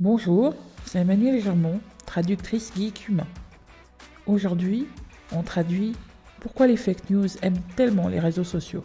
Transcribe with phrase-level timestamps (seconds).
[0.00, 0.54] Bonjour,
[0.84, 3.26] c'est Emmanuel Germont, traductrice geek humain.
[4.28, 4.86] Aujourd'hui,
[5.32, 5.96] on traduit
[6.38, 8.84] pourquoi les fake news aiment tellement les réseaux sociaux.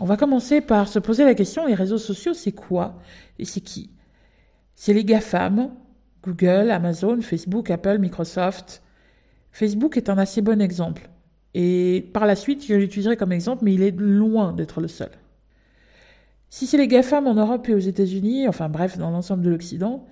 [0.00, 2.98] On va commencer par se poser la question les réseaux sociaux, c'est quoi
[3.38, 3.92] et c'est qui?
[4.74, 5.70] C'est les GAFAM,
[6.24, 8.82] Google, Amazon, Facebook, Apple, Microsoft.
[9.52, 11.08] Facebook est un assez bon exemple.
[11.54, 15.12] Et par la suite, je l'utiliserai comme exemple, mais il est loin d'être le seul.
[16.54, 20.06] Si c'est les GAFAM en Europe et aux États-Unis, enfin bref, dans l'ensemble de l'Occident,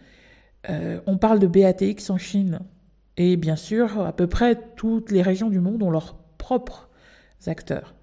[0.70, 2.58] euh, on parle de BATX en Chine.
[3.16, 6.90] Et bien sûr, à peu près toutes les régions du monde ont leurs propres
[7.46, 7.94] acteurs.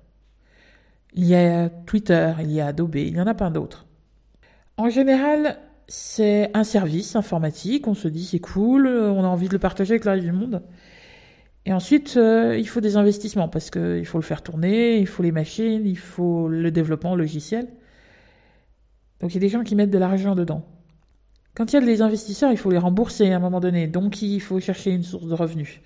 [1.15, 3.87] Il y a Twitter, il y a Adobe, il y en a plein d'autres.
[4.77, 5.57] En général,
[5.89, 9.95] c'est un service informatique, on se dit c'est cool, on a envie de le partager
[9.95, 10.63] avec le reste du monde.
[11.65, 15.23] Et ensuite, euh, il faut des investissements parce qu'il faut le faire tourner, il faut
[15.23, 17.67] les machines, il faut le développement logiciel.
[19.19, 20.65] Donc il y a des gens qui mettent de l'argent dedans.
[21.55, 24.21] Quand il y a des investisseurs, il faut les rembourser à un moment donné, donc
[24.21, 25.81] il faut chercher une source de revenus.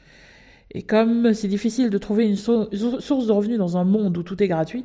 [0.72, 4.42] Et comme c'est difficile de trouver une source de revenus dans un monde où tout
[4.42, 4.84] est gratuit,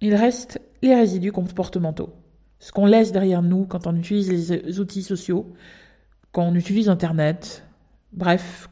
[0.00, 2.12] il reste les résidus comportementaux.
[2.58, 5.52] Ce qu'on laisse derrière nous quand on utilise les outils sociaux,
[6.32, 7.64] quand on utilise Internet,
[8.12, 8.68] bref,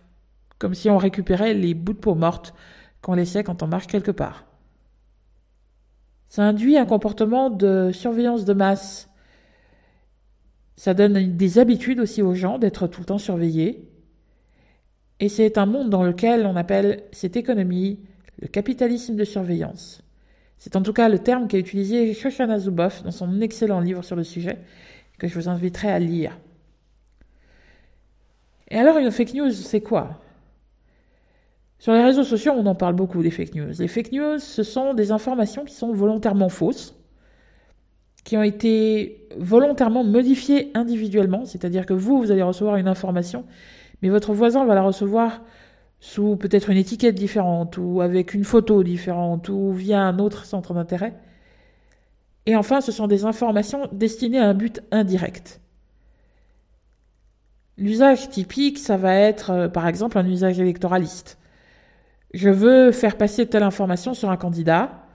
[0.58, 2.54] comme si on récupérait les bouts de peau morte
[3.00, 4.46] qu'on laissait quand on marche quelque part.
[6.32, 9.10] Ça induit un comportement de surveillance de masse.
[10.76, 13.86] Ça donne des habitudes aussi aux gens d'être tout le temps surveillés.
[15.20, 18.00] Et c'est un monde dans lequel on appelle cette économie
[18.40, 20.02] le capitalisme de surveillance.
[20.56, 24.16] C'est en tout cas le terme qu'a utilisé Shoshana Zuboff dans son excellent livre sur
[24.16, 24.56] le sujet,
[25.18, 26.38] que je vous inviterai à lire.
[28.68, 30.21] Et alors, une fake news, c'est quoi?
[31.82, 33.72] Sur les réseaux sociaux, on en parle beaucoup des fake news.
[33.76, 36.94] Les fake news, ce sont des informations qui sont volontairement fausses,
[38.22, 43.44] qui ont été volontairement modifiées individuellement, c'est-à-dire que vous, vous allez recevoir une information,
[44.00, 45.42] mais votre voisin va la recevoir
[45.98, 50.74] sous peut-être une étiquette différente, ou avec une photo différente, ou via un autre centre
[50.74, 51.14] d'intérêt.
[52.46, 55.60] Et enfin, ce sont des informations destinées à un but indirect.
[57.76, 61.40] L'usage typique, ça va être euh, par exemple un usage électoraliste
[62.32, 65.06] je veux faire passer telle information sur un candidat,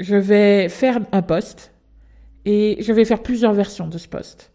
[0.00, 1.72] je vais faire un poste
[2.44, 4.52] et je vais faire plusieurs versions de ce poste.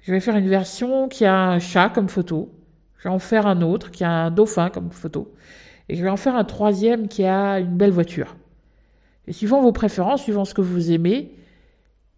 [0.00, 2.52] Je vais faire une version qui a un chat comme photo,
[2.98, 5.32] je vais en faire un autre qui a un dauphin comme photo,
[5.88, 8.36] et je vais en faire un troisième qui a une belle voiture.
[9.26, 11.36] Et suivant vos préférences, suivant ce que vous aimez,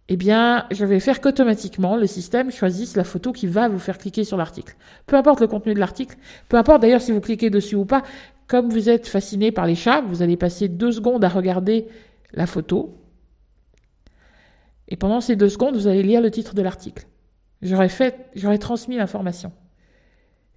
[0.07, 3.97] eh bien, je vais faire qu'automatiquement, le système choisisse la photo qui va vous faire
[3.97, 4.75] cliquer sur l'article.
[5.07, 6.15] Peu importe le contenu de l'article,
[6.47, 8.03] peu importe d'ailleurs si vous cliquez dessus ou pas,
[8.47, 11.87] comme vous êtes fasciné par les chats, vous allez passer deux secondes à regarder
[12.33, 13.01] la photo.
[14.87, 17.07] Et pendant ces deux secondes, vous allez lire le titre de l'article.
[17.61, 19.51] J'aurais fait, j'aurais transmis l'information.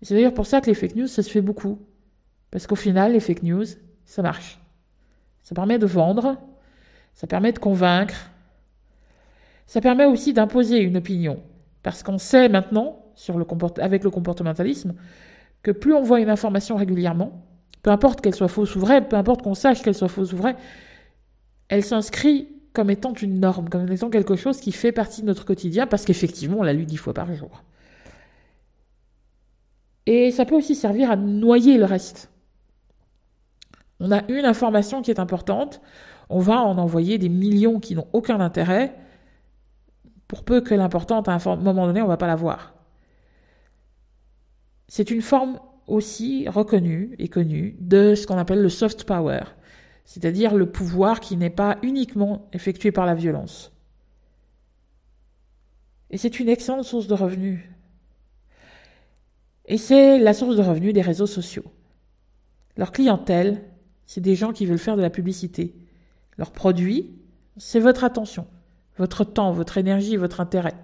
[0.02, 1.80] C'est d'ailleurs pour ça que les fake news, ça se fait beaucoup.
[2.50, 3.64] Parce qu'au final, les fake news,
[4.04, 4.60] ça marche.
[5.42, 6.36] Ça permet de vendre,
[7.14, 8.30] ça permet de convaincre,
[9.66, 11.42] ça permet aussi d'imposer une opinion.
[11.82, 13.04] Parce qu'on sait maintenant,
[13.78, 14.94] avec le comportementalisme,
[15.62, 17.44] que plus on voit une information régulièrement,
[17.82, 20.36] peu importe qu'elle soit fausse ou vraie, peu importe qu'on sache qu'elle soit fausse ou
[20.36, 20.56] vraie,
[21.68, 25.44] elle s'inscrit comme étant une norme, comme étant quelque chose qui fait partie de notre
[25.44, 27.62] quotidien, parce qu'effectivement, on l'a lu dix fois par jour.
[30.06, 32.30] Et ça peut aussi servir à noyer le reste.
[34.00, 35.80] On a une information qui est importante,
[36.30, 38.94] on va en envoyer des millions qui n'ont aucun intérêt,
[40.28, 42.74] pour peu que l'importante, à un moment donné, on ne va pas la voir.
[44.86, 49.40] C'est une forme aussi reconnu et connu de ce qu'on appelle le soft power,
[50.04, 53.72] c'est-à-dire le pouvoir qui n'est pas uniquement effectué par la violence.
[56.10, 57.60] Et c'est une excellente source de revenus.
[59.66, 61.64] Et c'est la source de revenus des réseaux sociaux.
[62.76, 63.62] Leur clientèle,
[64.06, 65.74] c'est des gens qui veulent faire de la publicité.
[66.38, 67.18] Leur produit,
[67.58, 68.46] c'est votre attention,
[68.96, 70.74] votre temps, votre énergie, votre intérêt.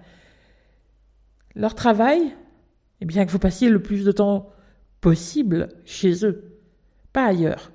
[1.55, 2.35] Leur travail,
[3.01, 4.51] eh bien que vous passiez le plus de temps
[5.05, 6.57] possible chez eux,
[7.13, 7.71] pas ailleurs,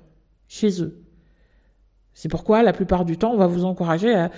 [0.49, 1.01] chez eux.
[2.11, 4.31] C'est pourquoi la plupart du temps, on va vous encourager à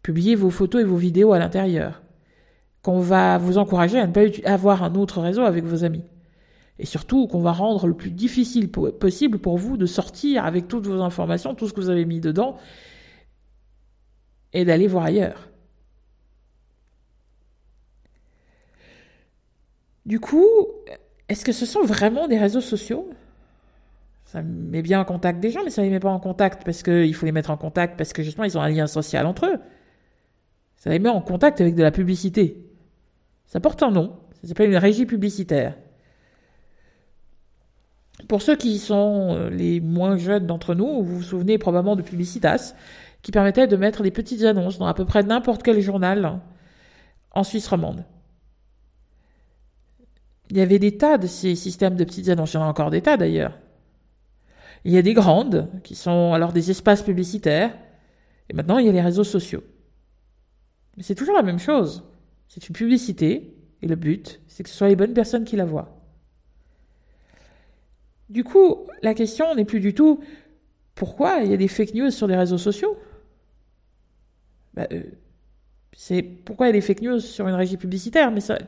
[0.00, 2.02] publier vos photos et vos vidéos à l'intérieur,
[2.82, 6.04] qu'on va vous encourager à ne pas avoir un autre réseau avec vos amis.
[6.78, 10.86] Et surtout qu'on va rendre le plus difficile possible pour vous de sortir avec toutes
[10.86, 12.58] vos informations, tout ce que vous avez mis dedans,
[14.52, 15.48] et d'aller voir ailleurs.
[20.04, 20.46] Du coup,
[21.28, 23.10] est-ce que ce sont vraiment des réseaux sociaux?
[24.24, 26.64] Ça met bien en contact des gens, mais ça ne les met pas en contact
[26.64, 29.26] parce qu'il faut les mettre en contact parce que justement ils ont un lien social
[29.26, 29.58] entre eux.
[30.76, 32.64] Ça les met en contact avec de la publicité.
[33.46, 34.16] Ça porte un nom.
[34.42, 35.74] Ça s'appelle une régie publicitaire.
[38.28, 42.02] Pour ceux qui sont euh, les moins jeunes d'entre nous, vous vous souvenez probablement de
[42.02, 42.74] Publicitas,
[43.22, 46.40] qui permettait de mettre des petites annonces dans à peu près n'importe quel journal
[47.32, 48.04] en Suisse romande.
[50.50, 52.68] Il y avait des tas de ces systèmes de petites annonces, il y en a
[52.68, 53.58] encore des tas d'ailleurs.
[54.84, 57.76] Il y a des grandes, qui sont alors des espaces publicitaires,
[58.48, 59.64] et maintenant il y a les réseaux sociaux.
[60.96, 62.04] Mais c'est toujours la même chose.
[62.48, 65.64] C'est une publicité, et le but, c'est que ce soit les bonnes personnes qui la
[65.64, 66.00] voient.
[68.28, 70.20] Du coup, la question n'est plus du tout
[70.94, 72.98] pourquoi il y a des fake news sur les réseaux sociaux?
[74.74, 75.02] Bah, euh,
[75.92, 78.58] c'est pourquoi il y a des fake news sur une régie publicitaire, mais ça,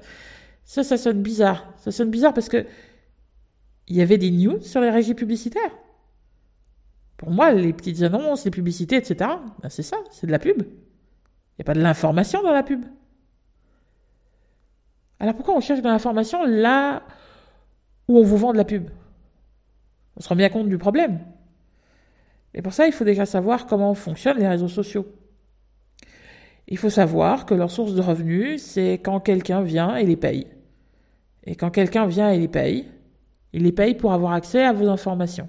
[0.69, 1.73] ça, ça sonne bizarre.
[1.79, 2.67] Ça sonne bizarre parce que
[3.87, 5.73] il y avait des news sur les régies publicitaires.
[7.17, 9.31] Pour moi, les petites annonces, les publicités, etc.,
[9.63, 10.59] bah, c'est ça, c'est de la pub.
[10.61, 12.85] Il n'y a pas de l'information dans la pub.
[15.19, 17.03] Alors pourquoi on cherche de l'information là
[18.07, 18.91] où on vous vend de la pub?
[20.17, 21.21] On se rend bien compte du problème.
[22.53, 25.07] Et pour ça, il faut déjà savoir comment fonctionnent les réseaux sociaux.
[26.67, 30.47] Il faut savoir que leur source de revenus, c'est quand quelqu'un vient et les paye.
[31.49, 32.85] Et quand quelqu'un vient et les paye,
[33.55, 35.49] il les paye pour avoir accès à vos informations.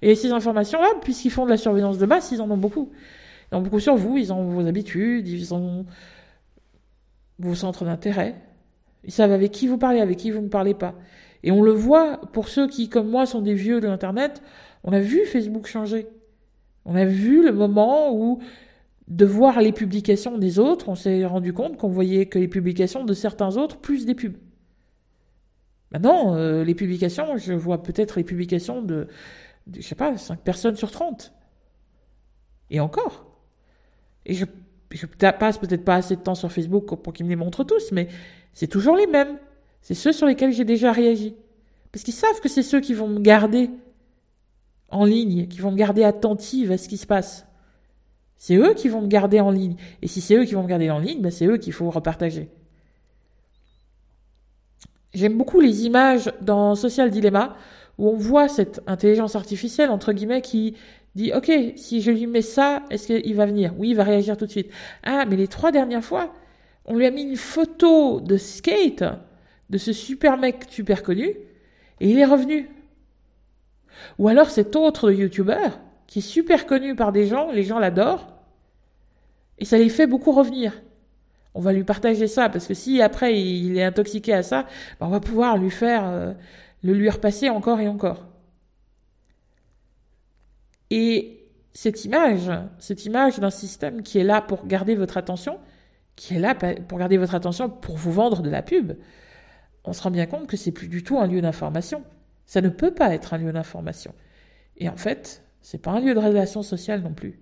[0.00, 2.90] Et ces informations-là, puisqu'ils font de la surveillance de masse, ils en ont beaucoup.
[3.52, 5.84] Ils en ont beaucoup sur vous, ils ont vos habitudes, ils ont
[7.38, 8.36] vos centres d'intérêt,
[9.04, 10.94] ils savent avec qui vous parlez, avec qui vous ne parlez pas.
[11.42, 14.42] Et on le voit pour ceux qui, comme moi, sont des vieux de l'Internet,
[14.82, 16.06] on a vu Facebook changer.
[16.86, 18.38] On a vu le moment où,
[19.08, 23.04] de voir les publications des autres, on s'est rendu compte qu'on voyait que les publications
[23.04, 24.36] de certains autres plus des pubs.
[25.92, 29.08] Maintenant, euh, les publications, je vois peut-être les publications de,
[29.66, 31.32] de, je sais pas, 5 personnes sur 30.
[32.70, 33.26] Et encore.
[34.26, 34.44] Et je
[34.90, 37.92] je passe peut-être pas assez de temps sur Facebook pour qu'ils me les montrent tous,
[37.92, 38.08] mais
[38.54, 39.38] c'est toujours les mêmes.
[39.82, 41.34] C'est ceux sur lesquels j'ai déjà réagi.
[41.92, 43.70] Parce qu'ils savent que c'est ceux qui vont me garder
[44.90, 47.46] en ligne, qui vont me garder attentive à ce qui se passe.
[48.36, 49.76] C'est eux qui vont me garder en ligne.
[50.00, 51.90] Et si c'est eux qui vont me garder en ligne, ben c'est eux qu'il faut
[51.90, 52.48] repartager.
[55.18, 57.56] J'aime beaucoup les images dans Social Dilemma
[57.98, 60.76] où on voit cette intelligence artificielle, entre guillemets, qui
[61.16, 63.74] dit ok, si je lui mets ça, est-ce qu'il va venir?
[63.76, 64.70] Oui, il va réagir tout de suite.
[65.02, 66.32] Ah, mais les trois dernières fois,
[66.84, 69.02] on lui a mis une photo de skate
[69.70, 71.30] de ce super mec super connu
[71.98, 72.70] et il est revenu.
[74.20, 75.70] Ou alors cet autre YouTuber
[76.06, 78.28] qui est super connu par des gens, les gens l'adorent
[79.58, 80.80] et ça les fait beaucoup revenir.
[81.58, 84.62] On va lui partager ça parce que si après il est intoxiqué à ça,
[85.00, 86.32] ben, on va pouvoir lui faire euh,
[86.84, 88.28] le lui repasser encore et encore.
[90.90, 95.58] Et cette image, cette image d'un système qui est là pour garder votre attention,
[96.14, 98.92] qui est là pour garder votre attention pour vous vendre de la pub,
[99.82, 102.04] on se rend bien compte que c'est plus du tout un lieu d'information.
[102.46, 104.14] Ça ne peut pas être un lieu d'information.
[104.76, 107.40] Et en fait, c'est pas un lieu de relation sociale non plus.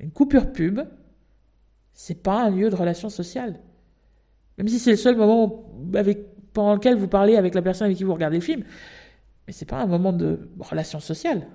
[0.00, 0.80] Une coupure pub,
[1.92, 3.60] c'est pas un lieu de relation sociale.
[4.58, 5.70] Même si c'est le seul moment
[6.52, 8.64] pendant lequel vous parlez avec la personne avec qui vous regardez le film,
[9.46, 11.48] mais c'est pas un moment de relation sociale.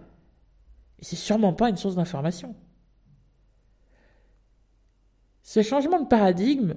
[0.99, 2.55] Et c'est sûrement pas une source d'information.
[5.43, 6.75] Ce changement de paradigme,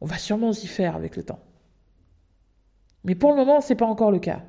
[0.00, 1.40] on va sûrement s'y faire avec le temps.
[3.04, 4.42] Mais pour le moment, ce n'est pas encore le cas.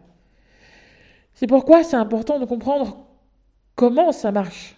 [1.33, 3.07] C'est pourquoi c'est important de comprendre
[3.75, 4.75] comment ça marche.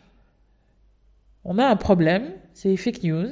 [1.43, 3.31] On a un problème, c'est les fake news.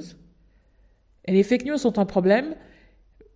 [1.30, 2.56] Et les fake news sont un problème,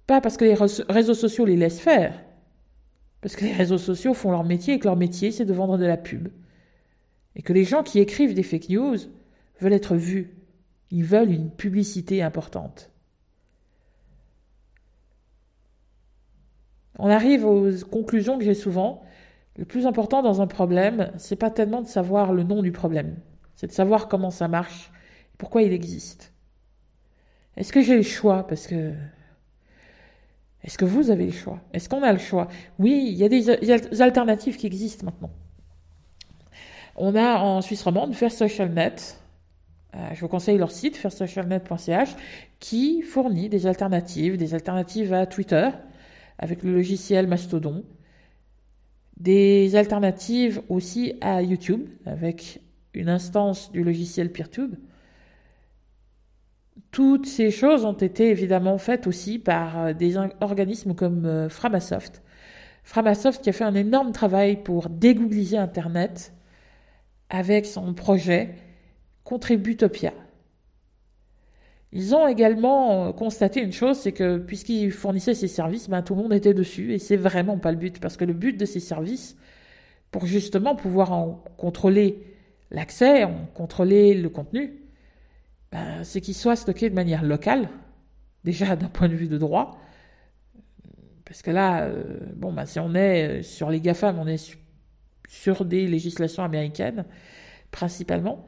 [0.07, 2.19] pas parce que les réseaux sociaux les laissent faire,
[3.21, 5.77] parce que les réseaux sociaux font leur métier et que leur métier, c'est de vendre
[5.77, 6.29] de la pub.
[7.35, 8.97] Et que les gens qui écrivent des fake news
[9.61, 10.33] veulent être vus.
[10.89, 12.89] Ils veulent une publicité importante.
[16.97, 19.03] On arrive aux conclusions que j'ai souvent.
[19.55, 23.17] Le plus important dans un problème, c'est pas tellement de savoir le nom du problème,
[23.53, 24.91] c'est de savoir comment ça marche,
[25.37, 26.32] pourquoi il existe.
[27.57, 28.47] Est-ce que j'ai le choix?
[28.47, 28.93] Parce que
[30.63, 31.59] est-ce que vous avez le choix?
[31.73, 32.47] Est-ce qu'on a le choix?
[32.79, 35.31] Oui, il y a des alternatives qui existent maintenant.
[36.95, 39.19] On a en Suisse romande First Social Net.
[39.95, 42.15] Euh, je vous conseille leur site firstsocialnet.ch
[42.59, 45.69] qui fournit des alternatives, des alternatives à Twitter
[46.39, 47.83] avec le logiciel Mastodon,
[49.17, 52.61] des alternatives aussi à YouTube avec
[52.93, 54.75] une instance du logiciel PeerTube.
[56.91, 62.21] Toutes ces choses ont été évidemment faites aussi par euh, des organismes comme euh, Framasoft.
[62.83, 66.33] Framasoft qui a fait un énorme travail pour dégoogliser Internet
[67.29, 68.55] avec son projet
[69.23, 70.13] Contributopia.
[71.95, 76.23] Ils ont également constaté une chose, c'est que puisqu'ils fournissaient ces services, ben, tout le
[76.23, 78.79] monde était dessus, et c'est vraiment pas le but, parce que le but de ces
[78.79, 79.37] services,
[80.09, 82.23] pour justement pouvoir en contrôler
[82.71, 84.82] l'accès, en contrôler le contenu,
[85.73, 87.67] ben, c'est qu'ils soient stockés de manière locale,
[88.43, 89.79] déjà d'un point de vue de droit,
[91.25, 94.55] parce que là, euh, bon, ben, si on est euh, sur les GAFAM, on est
[95.27, 97.05] sur des législations américaines,
[97.71, 98.47] principalement,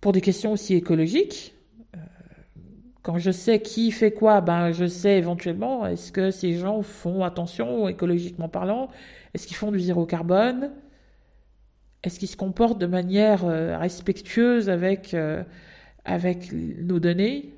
[0.00, 1.54] pour des questions aussi écologiques.
[1.94, 1.98] Euh,
[3.02, 7.22] quand je sais qui fait quoi, ben, je sais éventuellement, est-ce que ces gens font
[7.24, 8.88] attention écologiquement parlant
[9.34, 10.72] Est-ce qu'ils font du zéro carbone
[12.04, 13.44] Est-ce qu'ils se comportent de manière
[13.80, 15.16] respectueuse avec,
[16.04, 17.52] avec nos données?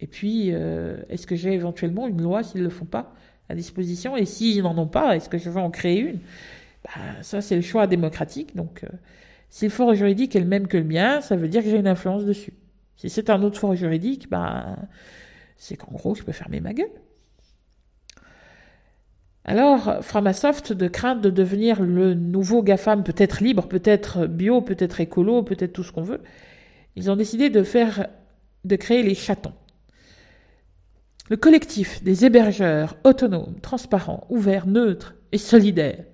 [0.00, 3.14] Et puis, euh, est-ce que j'ai éventuellement une loi s'ils ne le font pas
[3.48, 4.16] à disposition?
[4.16, 6.18] Et s'ils n'en ont pas, est-ce que je vais en créer une?
[6.84, 8.54] Bah, Ça, c'est le choix démocratique.
[8.56, 8.88] Donc, euh,
[9.50, 11.78] si le fort juridique est le même que le mien, ça veut dire que j'ai
[11.78, 12.54] une influence dessus.
[12.96, 14.76] Si c'est un autre fort juridique, bah,
[15.56, 16.90] c'est qu'en gros, je peux fermer ma gueule.
[19.44, 25.42] Alors, Framasoft, de crainte de devenir le nouveau GAFAM, peut-être libre, peut-être bio, peut-être écolo,
[25.42, 26.22] peut-être tout ce qu'on veut,
[26.96, 28.06] ils ont décidé de faire,
[28.64, 29.52] de créer les chatons.
[31.28, 36.04] Le collectif des hébergeurs autonomes, transparents, ouverts, neutres et solidaires.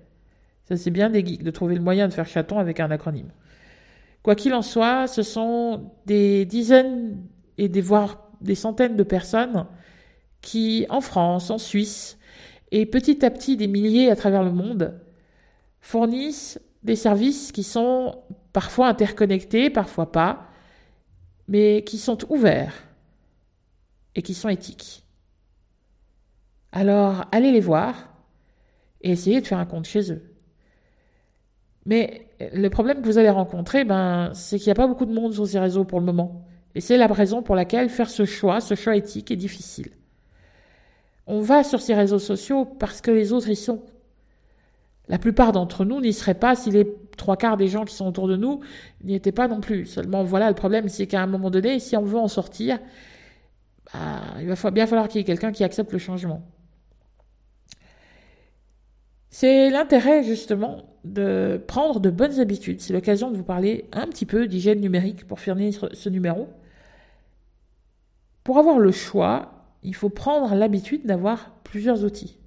[0.64, 3.30] Ça, c'est bien des geeks de trouver le moyen de faire chaton avec un acronyme.
[4.22, 7.18] Quoi qu'il en soit, ce sont des dizaines
[7.58, 9.66] et des voire des centaines de personnes
[10.40, 12.18] qui, en France, en Suisse,
[12.73, 15.00] et petit à petit des milliers à travers le monde,
[15.81, 18.23] fournissent des services qui sont
[18.53, 20.47] parfois interconnectés, parfois pas,
[21.49, 22.85] mais qui sont ouverts
[24.15, 25.05] et qui sont éthiques.
[26.73, 28.09] Alors, allez les voir
[29.00, 30.23] et essayez de faire un compte chez eux.
[31.87, 35.15] Mais le problème que vous allez rencontrer, ben, c'est qu'il n'y a pas beaucoup de
[35.15, 36.47] monde sur ces réseaux pour le moment.
[36.75, 39.91] Et c'est la raison pour laquelle faire ce choix, ce choix éthique, est difficile.
[41.32, 43.84] On va sur ces réseaux sociaux parce que les autres y sont.
[45.06, 48.08] La plupart d'entre nous n'y seraient pas si les trois quarts des gens qui sont
[48.08, 48.60] autour de nous
[49.04, 49.87] n'y étaient pas non plus.
[49.87, 52.80] Seulement, voilà, le problème, c'est qu'à un moment donné, si on veut en sortir,
[53.94, 56.42] bah, il va bien falloir qu'il y ait quelqu'un qui accepte le changement.
[59.28, 62.80] C'est l'intérêt justement de prendre de bonnes habitudes.
[62.80, 66.49] C'est l'occasion de vous parler un petit peu d'hygiène numérique pour finir ce numéro.
[68.42, 72.38] Pour avoir le choix, il faut prendre l'habitude d'avoir plusieurs outils.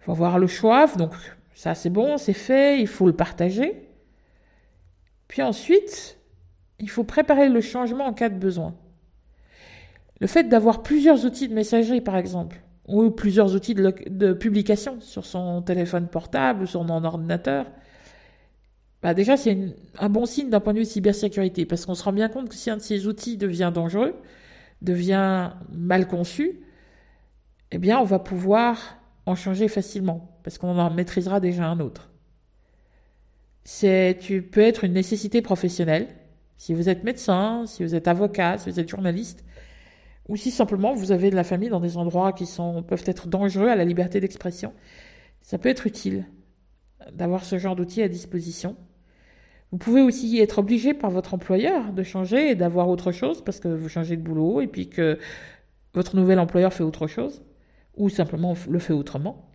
[0.00, 1.12] Il faut avoir le choix, donc
[1.54, 3.88] ça c'est bon, c'est fait, il faut le partager.
[5.28, 6.18] Puis ensuite,
[6.78, 8.74] il faut préparer le changement en cas de besoin.
[10.20, 15.24] Le fait d'avoir plusieurs outils de messagerie, par exemple, ou plusieurs outils de, publication sur
[15.24, 17.66] son téléphone portable ou sur son ordinateur,
[19.02, 22.04] bah déjà c'est un bon signe d'un point de vue de cybersécurité, parce qu'on se
[22.04, 24.14] rend bien compte que si un de ces outils devient dangereux,
[24.82, 26.60] devient mal conçu,
[27.70, 32.10] eh bien on va pouvoir en changer facilement, parce qu'on en maîtrisera déjà un autre.
[33.64, 36.08] C'est, tu peux être une nécessité professionnelle,
[36.58, 39.44] si vous êtes médecin, si vous êtes avocat, si vous êtes journaliste,
[40.28, 43.28] ou si simplement vous avez de la famille dans des endroits qui sont, peuvent être
[43.28, 44.72] dangereux à la liberté d'expression,
[45.40, 46.26] ça peut être utile
[47.12, 48.76] d'avoir ce genre d'outils à disposition.
[49.72, 53.58] Vous pouvez aussi être obligé par votre employeur de changer et d'avoir autre chose parce
[53.58, 55.18] que vous changez de boulot et puis que
[55.94, 57.42] votre nouvel employeur fait autre chose
[57.96, 59.50] ou simplement le fait autrement.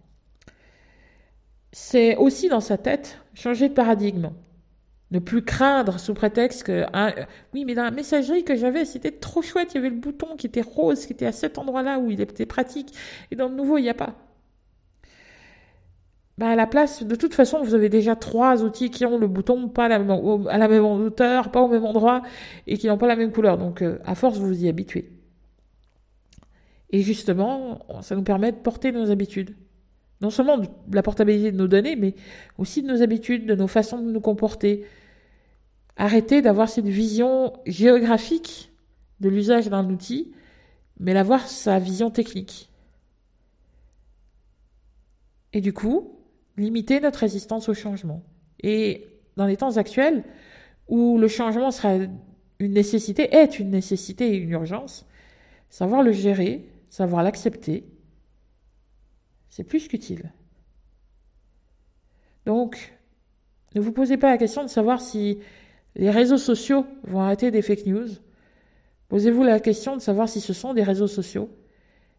[1.71, 4.31] C'est aussi dans sa tête changer de paradigme.
[5.11, 6.85] Ne plus craindre sous prétexte que
[7.53, 10.35] oui, mais dans la messagerie que j'avais, c'était trop chouette, il y avait le bouton
[10.35, 12.93] qui était rose, qui était à cet endroit-là où il était pratique,
[13.31, 14.15] et dans le nouveau, il n'y a pas.
[16.37, 19.27] Bah, à la place, de toute façon, vous avez déjà trois outils qui ont le
[19.27, 22.21] bouton pas à la même, hauteur, pas au même endroit,
[22.67, 23.57] et qui n'ont pas la même couleur.
[23.57, 25.11] Donc, euh, à force, vous vous y habituez.
[26.91, 29.55] Et justement, ça nous permet de porter nos habitudes
[30.21, 32.15] non seulement de la portabilité de nos données, mais
[32.57, 34.85] aussi de nos habitudes, de nos façons de nous comporter.
[35.95, 38.71] Arrêter d'avoir cette vision géographique
[39.19, 40.31] de l'usage d'un outil,
[40.99, 42.69] mais l'avoir sa vision technique.
[45.53, 46.16] Et du coup,
[46.57, 48.23] limiter notre résistance au changement.
[48.61, 50.23] Et dans les temps actuels,
[50.87, 51.95] où le changement sera
[52.59, 55.05] une nécessité, est une nécessité et une urgence,
[55.69, 57.85] savoir le gérer, savoir l'accepter,
[59.49, 60.31] c'est plus qu'utile.
[62.45, 62.97] Donc,
[63.75, 65.39] ne vous posez pas la question de savoir si
[65.95, 68.07] les réseaux sociaux vont arrêter des fake news.
[69.09, 71.49] Posez-vous la question de savoir si ce sont des réseaux sociaux.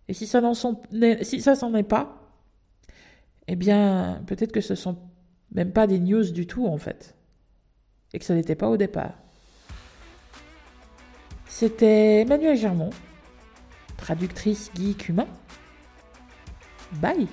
[0.09, 2.18] Et si ça n'en est pas,
[3.49, 4.99] eh bien, peut-être que ce sont
[5.53, 7.17] même pas des news du tout, en fait.
[8.13, 9.15] Et que ça n'était pas au départ.
[11.47, 12.91] C'était Emmanuel Germont,
[13.97, 15.27] traductrice geek humain.
[17.01, 17.27] Bye